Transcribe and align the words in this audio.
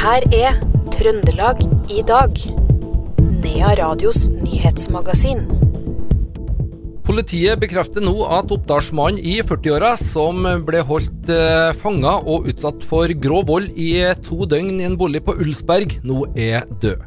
her 0.00 0.24
er 0.32 0.54
Trøndelag 0.94 1.58
i 1.92 2.00
dag. 2.08 2.38
Nea 3.42 3.74
Radios 3.76 4.30
nyhetsmagasin. 4.32 5.42
Politiet 7.04 7.60
bekrefter 7.60 8.00
nå 8.04 8.14
at 8.32 8.52
Oppdalsmannen 8.54 9.20
i 9.20 9.40
40-åra, 9.44 9.92
som 10.00 10.46
ble 10.64 10.80
holdt 10.88 11.32
eh, 11.34 11.74
fanga 11.76 12.16
og 12.22 12.48
utsatt 12.48 12.86
for 12.86 13.12
grov 13.12 13.50
vold 13.50 13.76
i 13.76 13.92
to 14.24 14.48
døgn 14.48 14.78
i 14.78 14.88
en 14.88 14.96
bolig 14.96 15.20
på 15.26 15.36
Ulsberg, 15.36 15.98
nå 16.06 16.24
er 16.32 16.64
død. 16.80 17.04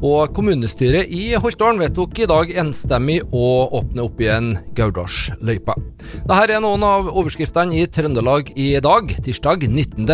Og 0.00 0.32
kommunestyret 0.34 1.12
i 1.12 1.34
Holtålen 1.38 1.78
vedtok 1.78 2.22
i 2.24 2.30
dag 2.30 2.54
enstemmig 2.64 3.20
å 3.30 3.68
åpne 3.82 4.08
opp 4.08 4.22
igjen 4.24 4.54
Gaurdalsløypa. 4.74 5.76
Dette 6.24 6.44
er 6.48 6.64
noen 6.64 6.86
av 6.88 7.12
overskriftene 7.12 7.84
i 7.84 7.86
Trøndelag 7.86 8.50
i 8.56 8.72
dag, 8.82 9.12
tirsdag 9.20 9.68
19. 9.68 10.08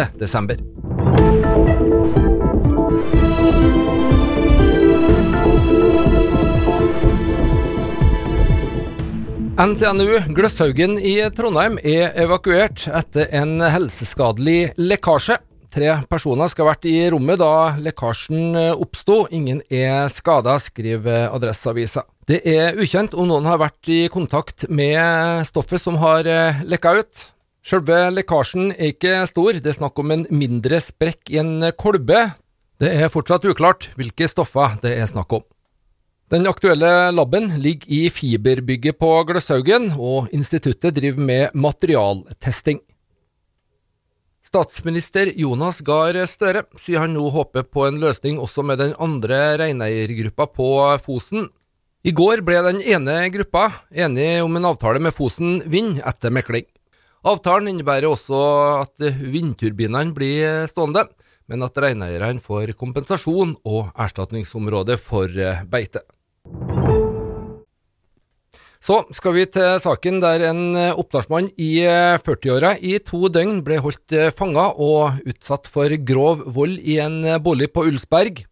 NTNU 9.57 10.19
Gløshaugen 10.37 10.99
i 11.01 11.15
Trondheim 11.33 11.79
er 11.81 12.11
evakuert 12.21 12.83
etter 12.93 13.31
en 13.39 13.63
helseskadelig 13.65 14.75
lekkasje. 14.77 15.39
Tre 15.73 15.95
personer 16.11 16.51
skal 16.53 16.67
ha 16.67 16.75
vært 16.75 16.85
i 16.91 16.99
rommet 17.15 17.41
da 17.41 17.71
lekkasjen 17.81 18.53
oppsto. 18.75 19.23
Ingen 19.33 19.63
er 19.73 20.11
skada, 20.13 20.59
skriver 20.61 21.31
Adresseavisa. 21.31 22.05
Det 22.29 22.43
er 22.45 22.77
ukjent 22.77 23.17
om 23.17 23.31
noen 23.33 23.49
har 23.49 23.63
vært 23.65 23.89
i 23.89 24.03
kontakt 24.13 24.69
med 24.69 25.49
stoffet 25.49 25.81
som 25.81 25.97
har 26.05 26.29
lekka 26.69 26.99
ut. 27.01 27.27
Selve 27.65 28.11
lekkasjen 28.13 28.75
er 28.77 28.93
ikke 28.93 29.23
stor, 29.33 29.57
det 29.57 29.73
er 29.73 29.81
snakk 29.81 30.05
om 30.05 30.13
en 30.19 30.29
mindre 30.37 30.85
sprekk 30.85 31.33
i 31.33 31.41
en 31.41 31.71
kolbe. 31.81 32.27
Det 32.77 32.93
er 32.93 33.09
fortsatt 33.09 33.49
uklart 33.49 33.89
hvilke 33.97 34.29
stoffer 34.29 34.77
det 34.85 34.99
er 35.01 35.09
snakk 35.09 35.41
om. 35.41 35.49
Den 36.27 36.43
aktuelle 36.51 37.13
laben 37.15 37.53
ligger 37.63 37.87
i 37.87 38.09
fiberbygget 38.11 38.97
på 38.99 39.09
Gløshaugen, 39.29 39.93
og 39.95 40.27
instituttet 40.35 40.97
driver 40.97 41.23
med 41.23 41.53
materialtesting. 41.55 42.81
Statsminister 44.43 45.31
Jonas 45.39 45.79
Gahr 45.87 46.19
Støre 46.27 46.65
sier 46.83 47.05
han 47.05 47.15
nå 47.15 47.29
håper 47.31 47.63
på 47.71 47.85
en 47.87 48.01
løsning 48.03 48.41
også 48.43 48.65
med 48.67 48.83
den 48.83 48.97
andre 48.99 49.39
reineiergruppa 49.63 50.49
på 50.51 50.69
Fosen. 51.05 51.47
I 52.03 52.11
går 52.11 52.43
ble 52.47 52.59
den 52.73 52.83
ene 52.83 53.21
gruppa 53.31 53.69
enig 53.95 54.43
om 54.43 54.59
en 54.59 54.67
avtale 54.73 55.05
med 55.07 55.15
Fosen 55.15 55.61
Vind 55.71 56.03
etter 56.03 56.35
mekling. 56.35 56.67
Avtalen 57.23 57.71
innebærer 57.71 58.09
også 58.11 58.43
at 58.81 59.07
vindturbinene 59.23 60.15
blir 60.15 60.67
stående, 60.75 61.07
men 61.47 61.63
at 61.63 61.79
reineierne 61.79 62.43
får 62.43 62.75
kompensasjon 62.75 63.55
og 63.63 63.95
erstatningsområde 63.95 64.99
for 64.99 65.31
beite. 65.71 66.03
Så 68.83 69.01
skal 69.17 69.35
vi 69.37 69.47
til 69.51 69.79
saken 69.83 70.21
der 70.23 70.45
en 70.51 70.77
oppdalsmann 70.77 71.49
i 71.57 71.81
40-åra 72.23 72.75
i 72.79 72.99
to 73.05 73.31
døgn 73.33 73.63
ble 73.67 73.81
holdt 73.83 74.15
fanga 74.37 74.69
og 74.77 75.23
utsatt 75.27 75.71
for 75.71 75.91
grov 76.07 76.45
vold 76.59 76.77
i 76.79 76.99
en 77.03 77.23
bolig 77.43 77.73
på 77.75 77.87
Ulsberg. 77.89 78.45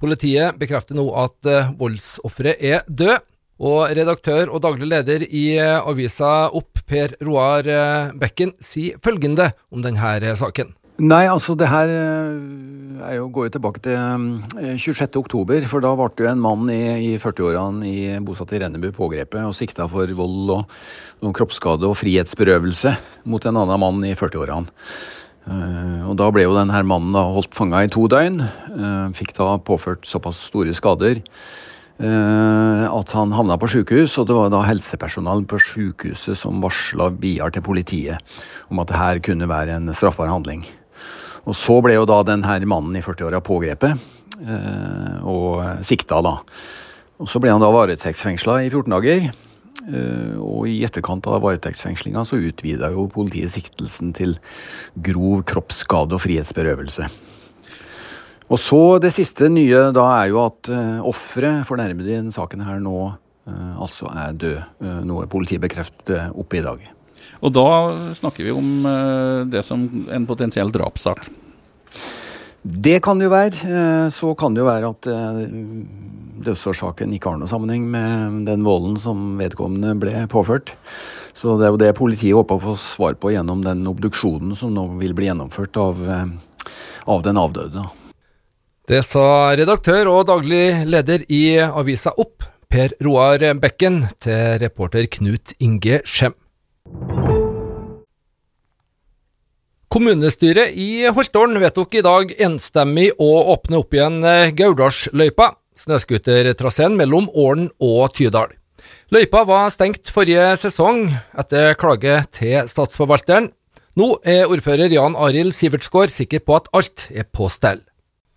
Politiet 0.00 0.56
bekrefter 0.58 0.96
nå 0.96 1.04
at 1.20 1.52
voldsofferet 1.78 2.64
er 2.64 2.86
død, 2.88 3.20
og 3.60 3.90
redaktør 3.92 4.48
og 4.48 4.62
daglig 4.64 4.88
leder 4.88 5.26
i 5.28 5.44
avisa 5.60 6.48
Opp, 6.48 6.80
Per 6.88 7.12
Roar 7.20 7.68
Bekken, 8.16 8.54
sier 8.56 8.96
følgende 9.04 9.50
om 9.68 9.84
denne 9.84 10.36
saken. 10.40 10.72
Nei, 11.00 11.24
altså 11.32 11.54
det 11.56 11.70
her 11.70 11.88
er 11.88 13.14
jo, 13.16 13.28
går 13.32 13.46
jo 13.46 13.52
tilbake 13.54 13.80
til 13.80 13.96
26. 14.76 15.06
oktober, 15.16 15.64
for 15.70 15.80
da 15.80 15.94
ble 15.96 16.26
jo 16.26 16.28
en 16.28 16.42
mann 16.42 16.68
i, 16.68 16.82
i 17.06 17.12
40-årene 17.20 18.18
bosatt 18.26 18.52
i 18.52 18.60
Rennebu 18.60 18.90
pågrepet 18.92 19.46
og 19.46 19.56
sikta 19.56 19.86
for 19.88 20.10
vold 20.18 20.52
og, 20.58 20.74
noen 21.24 21.36
kroppsskade 21.36 21.88
og 21.88 21.96
frihetsberøvelse 21.96 22.92
mot 23.32 23.48
en 23.48 23.60
annen 23.62 23.80
mann 23.80 24.04
i 24.04 24.12
40-årene. 24.12 24.68
Og 26.10 26.18
Da 26.20 26.28
ble 26.34 26.44
jo 26.44 26.52
denne 26.58 26.82
mannen 26.84 27.16
da 27.16 27.24
holdt 27.32 27.56
fanga 27.56 27.80
i 27.84 27.90
to 27.90 28.04
døgn. 28.10 28.42
Fikk 29.16 29.32
da 29.38 29.54
påført 29.56 30.04
såpass 30.08 30.42
store 30.50 30.74
skader 30.76 31.22
at 32.00 33.12
han 33.12 33.32
havna 33.36 33.58
på 33.60 33.68
sykehus, 33.68 34.14
og 34.20 34.28
det 34.28 34.36
var 34.36 34.52
da 34.52 34.62
helsepersonell 34.64 35.44
på 35.48 35.60
sykehuset 35.60 36.38
som 36.38 36.60
varsla 36.64 37.10
videre 37.12 37.52
til 37.56 37.64
politiet 37.64 38.36
om 38.72 38.80
at 38.80 38.92
det 38.92 39.00
her 39.00 39.24
kunne 39.24 39.48
være 39.50 39.76
en 39.76 39.92
straffbar 39.96 40.32
handling. 40.32 40.64
Og 41.48 41.56
så 41.56 41.78
ble 41.84 41.96
jo 41.96 42.08
da 42.08 42.20
den 42.26 42.44
her 42.44 42.64
mannen 42.68 42.96
i 42.98 43.04
40-åra 43.04 43.40
pågrepet 43.44 43.96
eh, 44.44 45.16
og 45.28 45.84
sikta, 45.86 46.20
da. 46.24 46.36
Og 47.20 47.28
så 47.28 47.40
ble 47.40 47.52
han 47.52 47.62
da 47.62 47.70
varetektsfengsla 47.72 48.60
i 48.64 48.68
14 48.72 48.92
dager. 48.96 49.30
Eh, 49.80 50.36
og 50.36 50.68
i 50.68 50.80
etterkant 50.86 51.28
av 51.30 51.40
varetektsfengslinga 51.44 52.24
så 52.28 52.40
utvida 52.40 52.92
jo 52.94 53.08
politiet 53.12 53.52
siktelsen 53.54 54.12
til 54.16 54.36
grov 55.00 55.44
kroppsskade 55.48 56.16
og 56.16 56.24
frihetsberøvelse. 56.24 57.08
Og 58.50 58.58
så 58.58 58.82
det 59.00 59.12
siste 59.14 59.46
nye 59.52 59.88
da 59.94 60.08
er 60.16 60.32
jo 60.32 60.40
at 60.42 60.68
uh, 60.74 61.04
offeret 61.06 61.62
fornærmede 61.68 62.10
i 62.10 62.16
denne 62.16 62.34
saken 62.34 62.64
her 62.66 62.80
nå 62.82 63.12
altså 63.50 64.06
er 64.14 64.34
død. 64.38 64.58
Noe 65.08 65.24
politiet 65.30 65.62
bekreftet 65.62 66.34
oppe 66.38 66.58
i 66.58 66.62
dag. 66.62 66.82
Og 67.40 67.54
da 67.56 67.68
snakker 68.16 68.46
vi 68.46 68.54
om 68.54 68.84
uh, 68.84 69.46
det 69.48 69.64
som 69.66 69.86
en 70.12 70.26
potensiell 70.28 70.72
drapssak. 70.74 71.28
Det 72.60 72.98
kan 73.00 73.16
det 73.16 73.30
jo 73.30 73.32
være. 73.32 74.10
Så 74.12 74.34
kan 74.36 74.52
det 74.52 74.60
jo 74.60 74.66
være 74.68 74.88
at 74.92 75.06
dødsårsaken 76.44 77.14
ikke 77.16 77.30
har 77.32 77.38
noe 77.40 77.48
sammenheng 77.48 77.86
med 77.88 78.42
den 78.48 78.66
volden 78.66 78.98
som 79.00 79.38
vedkommende 79.40 79.94
ble 80.00 80.26
påført. 80.28 80.74
Så 81.32 81.56
det 81.56 81.68
er 81.68 81.72
jo 81.72 81.80
det 81.80 81.94
politiet 81.96 82.36
håper 82.36 82.58
å 82.58 82.64
få 82.70 82.74
svar 82.80 83.16
på 83.20 83.32
gjennom 83.32 83.62
den 83.64 83.86
obduksjonen 83.88 84.52
som 84.58 84.74
nå 84.76 84.86
vil 85.00 85.16
bli 85.16 85.30
gjennomført 85.30 85.80
av, 85.80 86.04
av 87.08 87.24
den 87.24 87.40
avdøde. 87.40 87.86
Det 88.90 89.04
sa 89.06 89.54
redaktør 89.54 90.08
og 90.10 90.24
daglig 90.26 90.82
leder 90.90 91.22
i 91.30 91.60
avisa 91.62 92.10
Opp, 92.18 92.42
Per 92.70 92.96
Roar 93.06 93.44
Bekken, 93.62 94.02
til 94.18 94.58
reporter 94.62 95.06
Knut 95.14 95.54
Inge 95.62 96.02
Skjem. 96.02 96.34
Kommunestyret 99.90 100.76
i 100.78 101.08
Holtålen 101.10 101.58
vedtok 101.58 101.96
i 101.98 102.02
dag 102.06 102.30
enstemmig 102.46 103.08
å 103.18 103.30
åpne 103.50 103.80
opp 103.80 103.96
igjen 103.96 104.20
Gaurdalsløypa, 104.54 105.48
snøscootertraseen 105.82 106.94
mellom 106.94 107.26
Ålen 107.34 107.66
og 107.82 108.12
Tydal. 108.14 108.52
Løypa 109.10 109.42
var 109.48 109.72
stengt 109.74 110.12
forrige 110.14 110.52
sesong 110.60 111.08
etter 111.42 111.74
klage 111.74 112.20
til 112.38 112.70
Statsforvalteren. 112.70 113.48
Nå 113.98 114.08
er 114.22 114.46
ordfører 114.46 114.94
Jan 114.94 115.18
Arild 115.18 115.56
Sivertsgaard 115.56 116.14
sikker 116.14 116.44
på 116.46 116.60
at 116.60 116.70
alt 116.70 117.08
er 117.10 117.26
på 117.26 117.50
stell. 117.50 117.82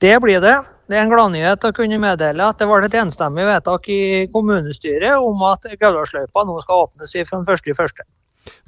Det 0.02 0.16
blir 0.26 0.42
det. 0.42 0.56
Det 0.90 0.98
er 0.98 1.06
en 1.06 1.14
gladnyhet 1.14 1.70
å 1.70 1.74
kunne 1.78 2.02
meddele 2.02 2.50
at 2.50 2.58
det 2.58 2.66
ble 2.66 2.82
et 2.90 2.98
enstemmig 2.98 3.46
vedtak 3.46 3.94
i 3.94 4.02
kommunestyret 4.34 5.22
om 5.22 5.46
at 5.54 5.70
Gaularsløypa 5.78 6.50
nå 6.50 6.58
skal 6.66 6.88
åpnes 6.88 7.14
fra 7.30 7.46
den 7.46 7.62
1.1. 7.62 8.08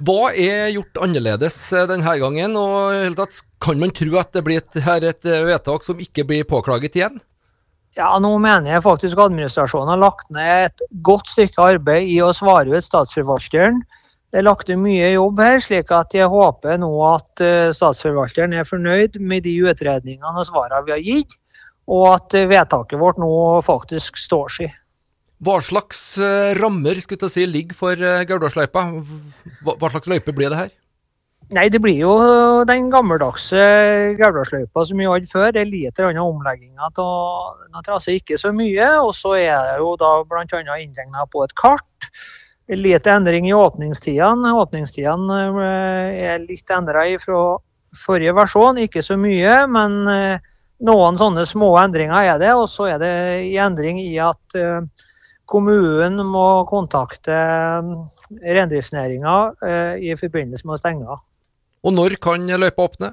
Hva 0.00 0.30
er 0.32 0.70
gjort 0.72 1.00
annerledes 1.04 1.56
denne 1.88 2.16
gangen, 2.20 2.56
og 2.56 3.16
kan 3.62 3.80
man 3.80 3.92
tro 3.96 4.18
at 4.20 4.32
det 4.36 4.44
blir 4.46 4.62
et, 4.62 4.78
et 4.80 5.32
vedtak 5.48 5.84
som 5.84 6.00
ikke 6.00 6.24
blir 6.28 6.48
påklaget 6.48 6.96
igjen? 6.96 7.18
Ja, 7.96 8.10
Nå 8.20 8.34
mener 8.36 8.74
jeg 8.74 8.84
faktisk 8.84 9.20
administrasjonen 9.24 9.94
har 9.94 10.00
lagt 10.02 10.28
ned 10.32 10.66
et 10.66 10.82
godt 11.04 11.30
stykke 11.32 11.70
arbeid 11.76 12.10
i 12.12 12.18
å 12.20 12.32
svare 12.36 12.68
ut 12.68 12.84
statsforvalteren. 12.84 13.80
Det 14.28 14.42
er 14.42 14.44
lagt 14.44 14.68
ned 14.68 14.82
mye 14.82 15.14
jobb 15.14 15.40
her, 15.40 15.62
slik 15.64 15.92
at 15.96 16.12
jeg 16.12 16.28
håper 16.28 16.76
nå 16.82 16.90
at 17.08 17.44
statsforvalteren 17.78 18.52
er 18.52 18.68
fornøyd 18.68 19.16
med 19.20 19.46
de 19.48 19.54
utredningene 19.64 20.34
og 20.34 20.44
svarene 20.44 20.84
vi 20.84 20.92
har 20.92 21.04
gitt, 21.06 21.38
og 21.88 22.04
at 22.10 22.36
vedtaket 22.50 23.00
vårt 23.00 23.22
nå 23.22 23.30
faktisk 23.64 24.20
står 24.20 24.52
seg. 24.58 24.76
Hva 25.44 25.60
slags 25.60 26.16
rammer 26.56 26.98
skulle 27.02 27.28
si, 27.28 27.44
ligger 27.44 27.76
for 27.76 28.08
Gaurdalsløypa? 28.28 28.86
Hva 29.66 29.90
slags 29.92 30.08
løype 30.08 30.32
blir 30.32 30.52
det 30.52 30.60
her? 30.64 30.74
Nei, 31.54 31.68
Det 31.70 31.78
blir 31.78 32.00
jo 32.00 32.14
den 32.66 32.88
gammeldagse 32.90 33.60
Gaurdalsløypa 34.18 34.82
som 34.84 34.98
vi 34.98 35.06
hadde 35.06 35.30
før. 35.30 35.52
Det 35.54 35.60
er 35.62 35.70
litt 35.70 36.00
omlegginger 36.00 36.88
av 36.88 37.84
trasé, 37.86 38.16
ikke 38.18 38.38
så 38.40 38.50
mye. 38.50 38.88
Og 39.04 39.12
så 39.14 39.36
er 39.38 39.54
det 39.68 39.76
jo 39.78 39.94
da 40.00 40.24
bl.a. 40.26 40.78
inntegna 40.80 41.26
på 41.30 41.44
et 41.44 41.54
kart. 41.54 42.10
Litt 42.66 43.06
endring 43.06 43.46
i 43.46 43.54
åpningstidene. 43.54 44.56
Åpningstidene 44.58 45.38
er 46.18 46.42
litt 46.42 46.70
endra 46.74 47.06
fra 47.22 47.42
forrige 47.94 48.34
versjon, 48.34 48.82
ikke 48.82 49.04
så 49.06 49.14
mye. 49.14 49.68
Men 49.70 50.00
noen 50.82 51.20
sånne 51.20 51.46
små 51.46 51.76
endringer 51.78 52.34
er 52.34 52.42
det. 52.42 52.54
Og 52.58 52.66
så 52.66 52.90
er 52.96 52.98
det 52.98 53.12
en 53.52 53.68
endring 53.70 54.02
i 54.02 54.16
at 54.18 54.58
kommunen 55.46 56.18
må 56.26 56.64
kontakte 56.70 57.36
reindriftsnæringa 58.42 59.36
i 60.02 60.16
forbindelse 60.18 60.66
med 60.66 60.76
å 60.76 60.80
stenge. 60.80 61.18
Og 61.86 61.94
når 61.94 62.16
kan 62.22 62.46
løypa 62.46 62.88
åpne? 62.88 63.12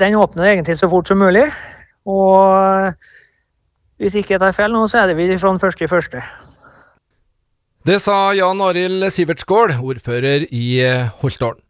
Den 0.00 0.16
åpner 0.16 0.54
egentlig 0.54 0.78
så 0.80 0.88
fort 0.88 1.08
som 1.10 1.20
mulig. 1.20 1.44
Og 2.08 2.94
hvis 4.00 4.16
ikke 4.16 4.34
jeg 4.34 4.40
tar 4.40 4.56
feil 4.56 4.72
nå, 4.72 4.86
så 4.88 5.02
er 5.02 5.10
det 5.10 5.18
vi 5.20 5.28
fra 5.36 5.52
den 5.52 5.60
første 5.60 5.84
i 5.84 5.90
første. 5.90 6.22
Det 7.84 7.96
sa 8.00 8.32
Jan 8.36 8.60
Arild 8.64 9.06
Sivertsgård, 9.12 9.76
ordfører 9.80 10.48
i 10.52 10.80
Holtålen. 11.20 11.60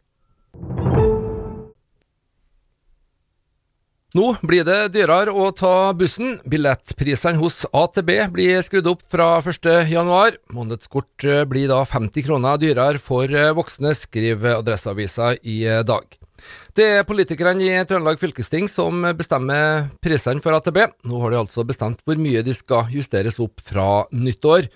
Nå 4.11 4.33
blir 4.43 4.65
det 4.67 4.89
dyrere 4.91 5.31
å 5.31 5.45
ta 5.55 5.93
bussen. 5.95 6.33
Billettprisene 6.43 7.39
hos 7.39 7.61
AtB 7.71 8.09
blir 8.33 8.59
skrudd 8.65 8.89
opp 8.91 9.05
fra 9.07 9.37
1.1. 9.39 10.35
Månedskort 10.51 11.27
blir 11.47 11.69
da 11.71 11.77
50 11.87 12.25
kroner 12.27 12.59
dyrere 12.59 12.99
for 12.99 13.31
voksne, 13.55 13.93
skriver 13.95 14.57
Adresseavisa 14.57 15.31
i 15.47 15.63
dag. 15.87 16.17
Det 16.75 16.89
er 16.97 17.07
politikerne 17.07 17.63
i 17.63 17.71
Trøndelag 17.87 18.19
fylkesting 18.19 18.67
som 18.67 19.05
bestemmer 19.15 19.87
prisene 20.03 20.43
for 20.43 20.59
AtB. 20.59 20.83
Nå 21.07 21.23
har 21.23 21.31
de 21.31 21.39
altså 21.45 21.63
bestemt 21.67 22.03
hvor 22.03 22.19
mye 22.19 22.43
de 22.43 22.55
skal 22.57 22.91
justeres 22.91 23.39
opp 23.39 23.63
fra 23.63 24.09
nyttår. 24.11 24.67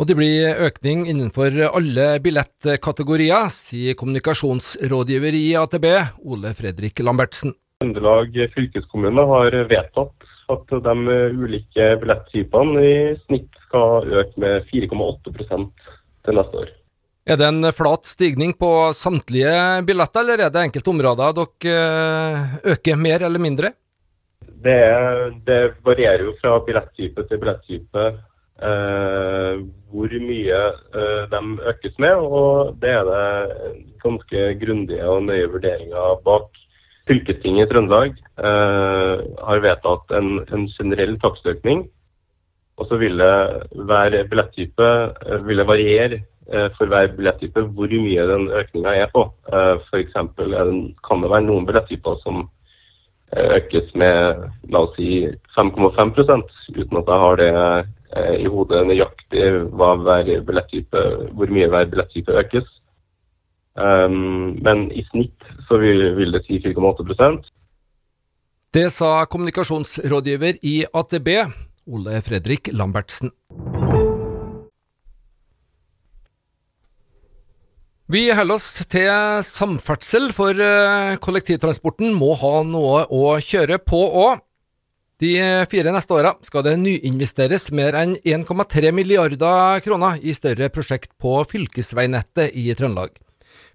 Og 0.00 0.08
det 0.08 0.16
blir 0.16 0.62
økning 0.64 1.04
innenfor 1.12 1.52
alle 1.68 2.14
billettkategorier, 2.24 3.52
sier 3.52 3.98
kommunikasjonsrådgiver 4.00 5.36
i 5.36 5.50
AtB, 5.60 5.90
Ole 6.24 6.54
Fredrik 6.56 7.04
Lambertsen. 7.04 7.52
Trøndelag 7.82 8.36
fylkeskommune 8.54 9.22
har 9.26 9.54
vedtatt 9.66 10.28
at 10.52 10.74
de 10.84 11.16
ulike 11.34 11.88
billetttypene 11.98 12.84
i 12.86 12.94
snitt 13.24 13.58
skal 13.64 14.06
øke 14.20 14.38
med 14.38 14.68
4,8% 14.70 15.66
til 16.22 16.38
neste 16.38 16.60
år. 16.62 16.70
Er 17.26 17.38
det 17.40 17.48
en 17.48 17.66
flat 17.74 18.06
stigning 18.06 18.54
på 18.58 18.70
samtlige 18.94 19.82
billetter, 19.86 20.22
eller 20.22 20.44
er 20.44 20.54
det 20.54 20.62
enkelte 20.68 20.92
områder 20.94 21.34
dere 21.40 21.74
eh, 21.74 22.54
øker 22.74 23.02
mer 23.02 23.26
eller 23.26 23.42
mindre? 23.42 23.72
Det, 24.62 24.78
det 25.46 25.60
varierer 25.82 26.26
jo 26.28 26.38
fra 26.38 26.60
billetttype 26.62 27.26
til 27.26 27.42
billetttype 27.42 28.08
eh, 28.62 29.62
hvor 29.90 30.18
mye 30.30 30.64
eh, 30.70 31.22
de 31.34 31.44
økes 31.74 31.98
med, 31.98 32.14
og 32.22 32.76
det 32.82 32.94
er 32.94 33.10
det 33.10 33.78
ganske 34.06 34.50
grundige 34.62 35.14
og 35.14 35.24
nøye 35.26 35.50
vurderinger 35.50 36.20
bak. 36.22 36.61
Fylkestinget 37.08 37.66
i 37.66 37.72
Trøndelag 37.72 38.14
eh, 38.38 39.22
har 39.46 39.62
vedtatt 39.64 40.14
en, 40.14 40.36
en 40.54 40.68
generell 40.70 41.16
takstøkning. 41.22 41.86
Og 42.78 42.88
så 42.88 42.98
vil 43.00 43.18
det 43.18 43.34
hver 43.88 44.14
billettype 44.30 44.88
ville 45.46 45.66
variere 45.68 46.22
eh, 46.52 46.68
for 46.78 46.86
hver 46.90 47.10
billettype 47.16 47.66
hvor 47.74 47.94
mye 48.06 48.26
den 48.30 48.48
økninga 48.60 48.94
er 49.02 49.10
på. 49.12 49.26
Eh, 49.52 49.74
F.eks. 49.88 50.14
kan 50.14 51.24
det 51.24 51.32
være 51.34 51.46
noen 51.48 51.66
billettyper 51.68 52.20
som 52.22 52.44
eh, 53.34 53.58
økes 53.58 53.90
med 53.98 54.46
la 54.70 54.84
oss 54.86 54.94
si 54.96 55.26
5,5% 55.58 56.54
uten 56.78 57.02
at 57.02 57.12
jeg 57.12 57.24
har 57.24 57.40
det 57.42 57.50
eh, 57.56 58.36
i 58.44 58.46
hodet 58.46 58.86
nøyaktig 58.86 59.50
hver 59.74 60.22
hvor 61.34 61.58
mye 61.58 61.68
hver 61.68 61.90
billettype 61.90 62.38
økes. 62.44 62.70
Um, 63.72 64.58
men 64.60 64.90
i 64.92 65.00
snitt 65.08 65.46
så 65.68 65.78
vil, 65.80 66.10
vil 66.18 66.34
det 66.34 66.42
si 66.44 66.58
4,8 66.60 67.40
Det 68.72 68.90
sa 68.92 69.24
kommunikasjonsrådgiver 69.24 70.60
i 70.62 70.84
AtB, 70.92 71.28
Ole 71.88 72.20
Fredrik 72.20 72.68
Lambertsen. 72.72 73.32
Vi 78.12 78.26
holder 78.28 78.58
oss 78.58 78.84
til 78.92 79.08
samferdsel, 79.46 80.34
for 80.36 80.52
eh, 80.52 81.16
kollektivtransporten 81.16 82.12
må 82.12 82.34
ha 82.36 82.58
noe 82.68 83.06
å 83.08 83.38
kjøre 83.40 83.78
på 83.80 84.00
òg. 84.26 84.42
De 85.22 85.36
fire 85.70 85.92
neste 85.94 86.12
åra 86.18 86.34
skal 86.44 86.64
det 86.66 86.74
nyinvesteres 86.82 87.70
mer 87.72 87.96
enn 87.96 88.16
1,3 88.20 88.90
milliarder 88.92 89.80
kroner 89.84 90.18
i 90.20 90.34
større 90.36 90.68
prosjekt 90.74 91.14
på 91.22 91.38
fylkesveinettet 91.48 92.52
i 92.58 92.66
Trøndelag. 92.76 93.14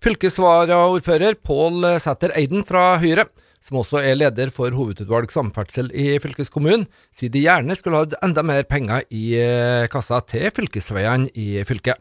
Fylkesvaraordfører 0.04 1.40
Pål 1.42 1.86
Sæter 1.98 2.34
Eiden 2.38 2.62
fra 2.68 3.00
Høyre, 3.02 3.26
som 3.64 3.80
også 3.82 4.04
er 4.06 4.20
leder 4.20 4.52
for 4.54 4.70
hovedutvalg 4.70 5.32
samferdsel 5.34 5.90
i 5.90 6.20
fylkeskommunen, 6.22 6.86
sier 7.10 7.34
de 7.34 7.42
gjerne 7.42 7.76
skulle 7.76 8.04
hatt 8.04 8.14
enda 8.22 8.44
mer 8.46 8.68
penger 8.70 9.08
i 9.10 9.32
kassa 9.92 10.22
til 10.30 10.52
fylkesveiene 10.54 11.34
i 11.34 11.64
fylket. 11.68 11.98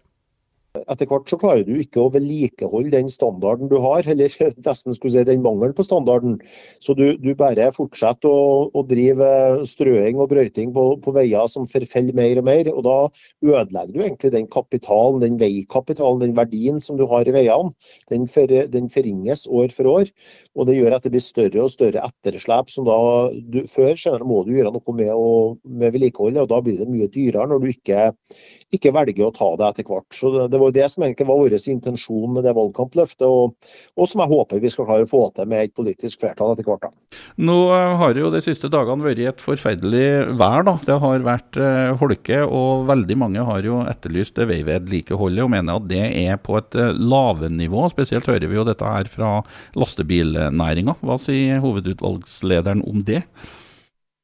Etter 0.84 1.08
hvert 1.10 1.30
så 1.30 1.38
klarer 1.40 1.64
du 1.66 1.74
ikke 1.80 2.02
å 2.02 2.10
vedlikeholde 2.14 2.92
den 2.94 3.10
standarden 3.12 3.70
du 3.70 3.76
har, 3.82 4.06
eller 4.08 4.32
nesten 4.66 4.96
skulle 4.96 5.14
si 5.14 5.24
den 5.28 5.44
mangelen 5.44 5.74
på 5.76 5.86
standarden. 5.86 6.38
Så 6.82 6.96
du, 6.98 7.04
du 7.20 7.32
bare 7.38 7.70
fortsetter 7.74 8.30
å, 8.30 8.68
å, 8.70 8.84
drive 8.86 9.28
strøing 9.68 10.20
og 10.22 10.30
brøyting 10.32 10.74
på, 10.76 10.86
på 11.02 11.14
veier 11.16 11.48
som 11.50 11.68
forfeller 11.70 12.16
mer 12.16 12.40
og 12.42 12.48
mer. 12.48 12.70
og 12.72 12.84
Da 12.86 12.96
ødelegger 13.44 13.92
du 13.94 14.02
egentlig 14.04 14.32
den 14.34 14.48
kapitalen, 14.52 15.22
den 15.24 15.38
veikapitalen, 15.40 16.22
den 16.24 16.36
verdien 16.38 16.82
som 16.82 17.00
du 17.00 17.06
har 17.10 17.28
i 17.28 17.34
veiene. 17.34 17.72
Den, 18.12 18.28
for, 18.30 18.50
den 18.72 18.90
forringes 18.92 19.46
år 19.50 19.74
for 19.74 19.90
år. 19.90 20.12
og 20.56 20.68
Det 20.68 20.78
gjør 20.78 20.98
at 20.98 21.06
det 21.06 21.14
blir 21.14 21.24
større 21.24 21.64
og 21.64 21.72
større 21.74 22.04
etterslep. 22.06 22.70
som 22.72 22.86
da 22.88 22.98
du, 23.34 23.62
Før 23.70 23.94
senere 23.98 24.26
må 24.26 24.42
du 24.46 24.54
gjøre 24.56 24.74
noe 24.74 24.96
med, 24.96 25.12
å, 25.12 25.56
med 25.64 25.94
vedlikeholdet, 25.96 26.44
og 26.44 26.52
da 26.52 26.62
blir 26.64 26.80
det 26.80 26.90
mye 26.90 27.10
dyrere 27.12 27.50
når 27.50 27.62
du 27.62 27.68
ikke, 27.72 28.10
ikke 28.74 28.90
velger 28.94 29.28
å 29.28 29.34
ta 29.34 29.48
det 29.58 29.66
etter 29.68 29.86
hvert. 29.86 30.08
Så 30.14 30.32
det, 30.34 30.46
det 30.52 30.60
var 30.60 30.72
det 30.74 30.86
som 30.90 31.04
egentlig 31.06 31.28
var 31.28 31.38
vår 31.38 31.54
intensjon 31.70 32.32
med 32.34 32.46
det 32.46 32.54
valgkampløftet, 32.56 33.26
og, 33.26 33.54
og, 33.94 34.06
som 34.10 34.22
jeg 34.22 34.32
håper 34.32 34.62
vi 34.62 34.70
skal 34.72 34.88
klare 34.88 35.06
å 35.06 35.10
få 35.10 35.22
til 35.36 35.50
med 35.50 35.68
et 35.68 35.74
politisk 35.76 36.22
flertall 36.22 36.54
etter 36.54 36.66
hvert. 36.66 36.88
Da. 36.88 37.20
Nå 37.46 37.56
har 38.00 38.18
jo 38.18 38.30
de 38.34 38.42
siste 38.44 38.70
dagene 38.72 39.06
vært 39.06 39.22
et 39.22 39.44
forferdelig 39.44 40.08
vær. 40.38 40.66
da. 40.66 40.76
Det 40.86 40.98
har 41.04 41.26
vært 41.26 41.60
eh, 41.60 41.92
holke, 42.00 42.40
og 42.46 42.86
veldig 42.90 43.18
mange 43.22 43.44
har 43.46 43.66
jo 43.66 43.82
etterlyst 43.86 44.40
veivedlikeholdet 44.50 45.44
og 45.44 45.52
mener 45.54 45.78
at 45.78 45.86
det 45.90 46.02
er 46.24 46.40
på 46.42 46.58
et 46.58 46.78
eh, 46.78 46.96
lave 46.96 47.50
nivå. 47.52 47.86
Spesielt 47.92 48.26
hører 48.30 48.50
vi 48.50 48.58
jo 48.58 48.66
dette 48.66 48.96
her 48.96 49.10
fra 49.10 49.36
lastebilnæringa. 49.78 50.98
Hva 51.06 51.20
sier 51.22 51.62
hovedutvalgslederen 51.62 52.82
om 52.86 53.06
det? 53.06 53.22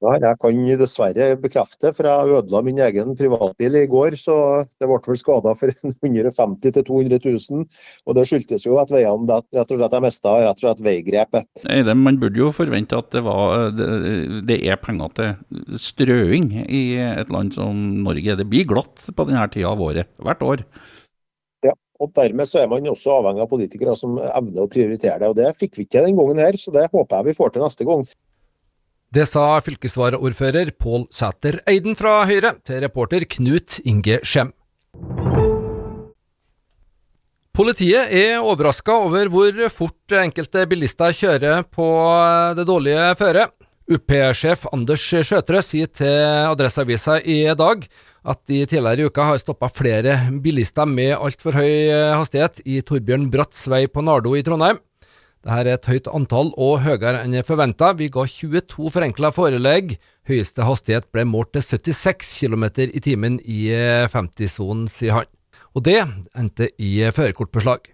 Ja, 0.03 0.17
jeg 0.19 0.39
kan 0.43 0.63
dessverre 0.81 1.27
bekrefte, 1.39 1.93
for 1.95 2.09
jeg 2.09 2.35
ødela 2.35 2.61
min 2.67 2.81
egen 2.83 3.13
privatbil 3.19 3.77
i 3.79 3.85
går. 3.91 4.17
Så 4.19 4.35
det 4.81 4.89
ble 4.91 4.99
vel 5.05 5.19
skada 5.21 5.53
for 5.59 5.71
150 5.71 6.73
000-200 6.75 7.21
000. 7.23 7.69
Og 8.09 8.17
det 8.19 8.25
skyldtes 8.27 8.67
jo 8.67 8.81
at 8.83 8.91
veiene 8.91 9.39
rett 9.39 9.71
og 9.71 9.79
slett 9.79 9.95
jeg 9.95 10.05
mista 10.07 10.33
rett 10.43 10.59
og 10.59 10.65
slett 10.65 10.83
veigrepet. 10.83 11.63
Eide, 11.71 11.95
man 11.95 12.19
burde 12.19 12.43
jo 12.43 12.51
forvente 12.55 12.99
at 12.99 13.13
det, 13.15 13.23
var, 13.29 13.71
det, 13.79 13.87
det, 14.49 14.59
er 14.67 14.81
penger 14.83 15.15
til 15.21 15.79
strøing 15.79 16.51
i 16.67 16.83
et 17.05 17.31
land 17.31 17.55
som 17.55 18.03
Norge. 18.03 18.37
Det 18.43 18.49
blir 18.51 18.67
glatt 18.75 19.07
på 19.07 19.29
denne 19.31 19.47
tida 19.55 19.71
av 19.71 19.87
året, 19.87 20.11
hvert 20.19 20.43
år. 20.43 20.67
Ja, 21.63 21.77
og 22.03 22.11
Dermed 22.19 22.51
så 22.51 22.65
er 22.65 22.75
man 22.75 22.91
også 22.91 23.21
avhengig 23.21 23.47
av 23.47 23.55
politikere 23.55 23.95
som 23.95 24.19
evner 24.19 24.67
å 24.67 24.69
prioritere 24.73 25.23
det. 25.23 25.31
og 25.31 25.39
Det 25.39 25.55
fikk 25.63 25.79
vi 25.79 25.87
ikke 25.87 26.03
den 26.09 26.19
gangen 26.19 26.43
her, 26.43 26.59
så 26.59 26.75
det 26.75 26.91
håper 26.91 27.21
jeg 27.21 27.31
vi 27.31 27.39
får 27.39 27.55
til 27.55 27.69
neste 27.69 27.87
gang. 27.87 28.03
Det 29.13 29.27
sa 29.29 29.59
fylkesvaraordfører 29.61 30.71
Pål 30.81 31.03
Sæter 31.13 31.59
Eiden 31.69 31.93
fra 31.99 32.23
Høyre 32.25 32.55
til 32.65 32.79
reporter 32.81 33.27
Knut 33.29 33.75
Inge 33.85 34.15
Skjem. 34.25 34.55
Politiet 37.53 38.09
er 38.09 38.39
overraska 38.41 38.95
over 39.05 39.29
hvor 39.29 39.59
fort 39.69 40.15
enkelte 40.17 40.63
bilister 40.71 41.13
kjører 41.13 41.67
på 41.69 41.89
det 42.57 42.65
dårlige 42.71 43.11
føret. 43.21 43.53
UP-sjef 43.93 44.65
Anders 44.73 45.05
Skjøtre 45.05 45.61
sier 45.61 45.91
til 45.93 46.49
Adresseavisa 46.49 47.19
i 47.21 47.43
dag 47.53 47.85
at 48.25 48.41
de 48.49 48.63
tidligere 48.65 49.05
i 49.05 49.11
uka 49.11 49.27
har 49.29 49.43
stoppa 49.43 49.69
flere 49.69 50.17
bilister 50.41 50.89
med 50.89 51.19
altfor 51.19 51.61
høy 51.61 51.93
hastighet 52.17 52.65
i 52.65 52.81
Torbjørn 52.81 53.29
Bratts 53.29 53.69
vei 53.69 53.85
på 53.93 54.07
Nardo 54.09 54.33
i 54.39 54.47
Trondheim. 54.47 54.81
Dette 55.43 55.59
er 55.59 55.69
et 55.73 55.87
høyt 55.91 56.09
antall 56.15 56.53
og 56.55 56.85
høyere 56.85 57.25
enn 57.25 57.35
forventa. 57.43 57.91
Vi 57.99 58.07
ga 58.15 58.23
22 58.31 58.93
forenkla 58.95 59.33
forelegg. 59.35 59.97
Høyeste 60.31 60.63
hastighet 60.63 61.09
ble 61.11 61.25
målt 61.27 61.51
til 61.57 61.65
76 61.67 62.37
km 62.45 62.69
i 62.87 63.03
timen 63.03 63.41
i 63.43 63.65
50-sonen, 64.13 64.87
sier 64.87 65.19
han. 65.19 65.33
Og 65.75 65.83
det 65.89 65.99
endte 66.39 66.71
i 66.79 66.95
førerkortbeslag. 67.11 67.91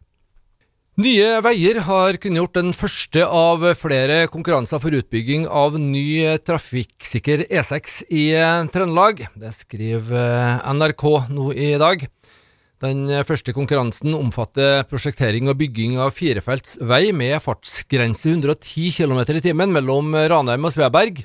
Nye 0.99 1.39
Veier 1.47 1.79
har 1.87 2.17
kunngjort 2.19 2.57
den 2.59 2.73
første 2.75 3.23
av 3.23 3.63
flere 3.79 4.25
konkurranser 4.29 4.83
for 4.83 4.97
utbygging 4.99 5.47
av 5.47 5.79
ny 5.79 6.27
trafikksikker 6.43 7.47
E6 7.47 8.01
i 8.11 8.25
Trøndelag. 8.75 9.23
Det 9.39 9.55
skriver 9.55 10.59
NRK 10.75 11.05
nå 11.31 11.53
i 11.55 11.71
dag. 11.81 12.03
Den 12.79 13.09
første 13.27 13.51
konkurransen 13.57 14.15
omfatter 14.15 14.85
prosjektering 14.87 15.51
og 15.51 15.57
bygging 15.59 15.97
av 15.99 16.13
firefelts 16.15 16.77
vei 16.79 17.09
med 17.11 17.41
fartsgrense 17.43 18.31
110 18.31 18.93
km 19.01 19.19
i 19.35 19.43
timen 19.49 19.75
mellom 19.75 20.15
Ranheim 20.15 20.69
og 20.69 20.77
Sveberg. 20.77 21.25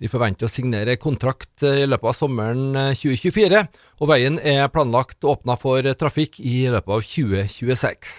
De 0.00 0.08
forventer 0.08 0.48
å 0.48 0.52
signere 0.52 0.96
kontrakt 0.96 1.60
i 1.68 1.84
løpet 1.84 2.08
av 2.08 2.16
sommeren 2.16 2.96
2024, 2.96 3.60
og 4.00 4.08
veien 4.08 4.40
er 4.40 4.72
planlagt 4.72 5.28
åpna 5.28 5.58
for 5.60 5.84
trafikk 6.00 6.40
i 6.40 6.64
løpet 6.72 6.96
av 6.96 7.04
2026. 7.04 8.16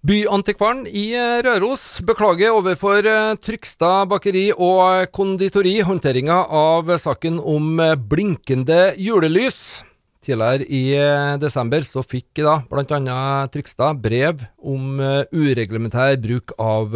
Byantikvaren 0.00 0.86
i 0.88 1.10
eh, 1.12 1.42
Røros 1.44 2.00
beklager 2.08 2.54
overfor 2.56 3.04
Trykstad 3.04 3.42
Trygstad 3.44 4.08
bakeri 4.08 4.46
og 4.54 5.10
konditori 5.12 5.74
håndteringa 5.84 6.38
av 6.56 6.88
saken 7.00 7.36
om 7.36 7.74
eh, 7.84 7.96
blinkende 7.96 8.94
julelys. 8.96 9.82
Tidligere 10.20 10.66
i 10.68 10.82
desember 11.40 11.80
så 11.80 12.02
fikk 12.04 12.42
da 12.44 12.58
bl.a. 12.68 13.20
Trygstad 13.48 14.02
brev 14.04 14.42
om 14.60 15.00
ureglementær 15.00 16.18
bruk 16.20 16.52
av 16.60 16.92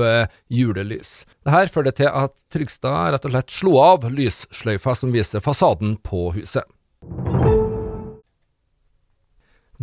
julelys. 0.52 1.22
Dette 1.40 1.72
førte 1.72 1.94
til 2.02 2.12
at 2.12 2.36
Trygstad 2.52 3.14
rett 3.16 3.24
og 3.24 3.32
slett 3.32 3.56
slo 3.56 3.78
av 3.80 4.04
lyssløyfa 4.12 4.92
som 5.00 5.16
viser 5.16 5.40
fasaden 5.40 5.96
på 6.04 6.34
huset. 6.36 6.68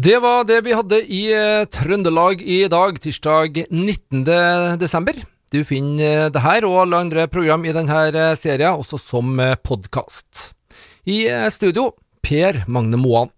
Det 0.01 0.17
var 0.23 0.45
det 0.47 0.61
vi 0.63 0.71
hadde 0.73 0.97
i 1.13 1.25
eh, 1.35 1.65
Trøndelag 1.67 2.39
i 2.41 2.63
dag, 2.71 2.95
tirsdag 3.03 3.57
19. 3.67 4.23
desember. 4.79 5.17
Du 5.51 5.59
finner 5.67 6.31
det 6.31 6.41
her 6.41 6.63
og 6.63 6.77
alle 6.85 7.01
andre 7.03 7.25
program 7.27 7.67
i 7.67 7.73
denne 7.75 8.05
eh, 8.09 8.31
serien 8.39 8.79
også 8.79 8.97
som 9.01 9.35
eh, 9.43 9.57
podkast. 9.59 10.53
I 11.05 11.27
studio 11.51 11.89
Per 12.21 12.63
Magne 12.67 12.97
Moan. 12.97 13.29